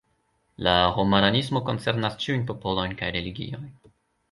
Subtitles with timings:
[0.67, 0.71] La
[1.01, 3.71] homaranismo koncernas ĉiujn popolojn kaj religiojn.